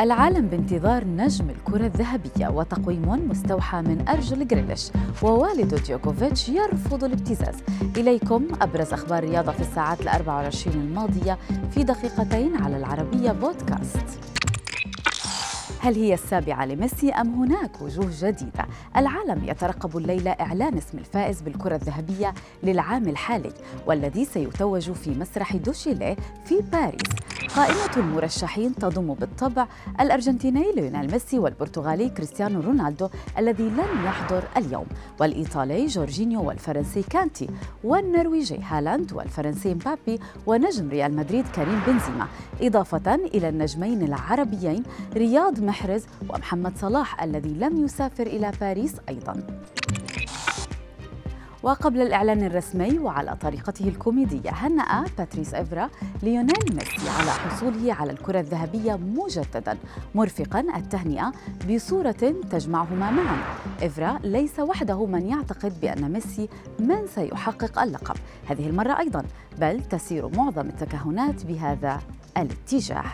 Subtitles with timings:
[0.00, 4.90] العالم بانتظار نجم الكرة الذهبية وتقويم مستوحى من أرجل جريليش
[5.22, 7.54] ووالد جوكوفيتش يرفض الابتزاز.
[7.96, 11.38] إليكم أبرز أخبار الرياضة في الساعات الأربع والعشرين الماضية
[11.70, 14.20] في دقيقتين على العربية بودكاست.
[15.80, 21.74] هل هي السابعة لميسي أم هناك وجوه جديدة؟ العالم يترقب الليلة إعلان اسم الفائز بالكرة
[21.74, 23.52] الذهبية للعام الحالي
[23.86, 27.39] والذي سيتوج في مسرح دوشاتليه في باريس.
[27.56, 29.66] قائمة المرشحين تضم بالطبع
[30.00, 33.08] الأرجنتيني ليونيل ميسي والبرتغالي كريستيانو رونالدو
[33.38, 34.86] الذي لن يحضر اليوم
[35.20, 37.48] والإيطالي جورجينيو والفرنسي كانتي
[37.84, 42.26] والنرويجي هالاند والفرنسي مبابي ونجم ريال مدريد كريم بنزيما
[42.60, 44.82] إضافة إلى النجمين العربيين
[45.14, 49.46] رياض محرز ومحمد صلاح الذي لم يسافر إلى باريس أيضاً.
[51.62, 55.90] وقبل الإعلان الرسمي وعلى طريقته الكوميدية هنأ باتريس إفرا
[56.22, 59.78] ليونيل ميسي على حصوله على الكرة الذهبية مجددا
[60.14, 61.32] مرفقا التهنئة
[61.70, 63.38] بصورة تجمعهما معا.
[63.82, 68.16] إفرا ليس وحده من يعتقد بأن ميسي من سيحقق اللقب.
[68.48, 69.24] هذه المرة أيضا
[69.58, 72.00] بل تشير معظم التكهنات بهذا
[72.36, 73.04] الاتجاه.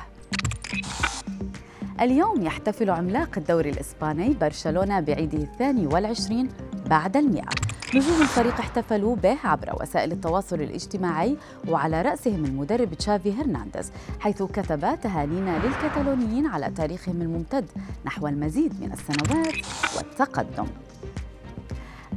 [2.00, 6.48] اليوم يحتفل عملاق الدوري الإسباني برشلونة بعيده الثاني والعشرين
[6.90, 7.65] بعد المئة.
[7.96, 11.36] نجوم الفريق احتفلوا به عبر وسائل التواصل الاجتماعي
[11.68, 17.64] وعلى رأسهم المدرب تشافي هرنانديز حيث كتب تهانينا للكتالونيين على تاريخهم الممتد
[18.06, 19.54] نحو المزيد من السنوات
[19.96, 20.66] والتقدم.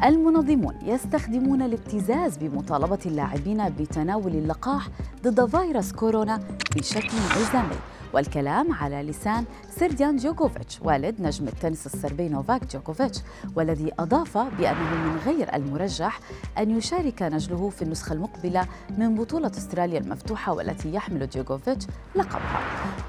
[0.04, 4.88] المنظمون يستخدمون الابتزاز بمطالبة اللاعبين بتناول اللقاح
[5.24, 6.40] ضد فيروس كورونا
[6.76, 7.76] بشكل إلزامي
[8.14, 13.20] والكلام على لسان سرديان جوكوفيتش والد نجم التنس الصربي نوفاك جوكوفيتش
[13.56, 16.20] والذي أضاف بأنه من غير المرجح
[16.58, 21.86] أن يشارك نجله في النسخة المقبلة من بطولة أستراليا المفتوحة والتي يحمل جوكوفيتش
[22.16, 22.60] لقبها.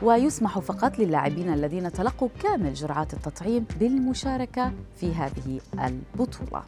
[0.02, 6.62] ويسمح فقط للاعبين الذين تلقوا كامل جرعات التطعيم بالمشاركة في هذه البطولة.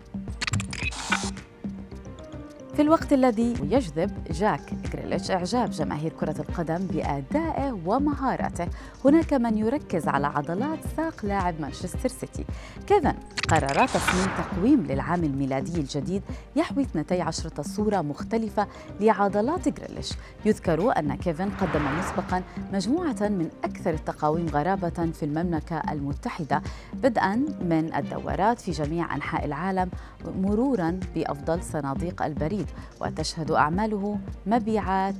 [2.74, 8.66] في الوقت الذي يجذب جاك جريليتش إعجاب جماهير كرة القدم بأدائه ومهاراته.
[9.04, 12.44] هناك من يركز على عضلات ساق لاعب مانشستر سيتي.
[12.86, 13.14] كيفن
[13.48, 16.22] قرر تصميم تقويم للعام الميلادي الجديد
[16.56, 18.66] يحوي 12 صورة مختلفة
[19.00, 20.12] لعضلات جريليش
[20.44, 26.62] يذكر أن كيفن قدم مسبقا مجموعة من أكثر التقاويم غرابة في المملكة المتحدة
[26.94, 29.90] بدءا من الدورات في جميع أنحاء العالم
[30.24, 32.61] مرورا بأفضل صناديق البريد.
[33.00, 35.14] وتشهد أعماله مبيعات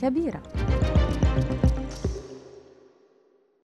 [0.00, 0.42] كبيرة.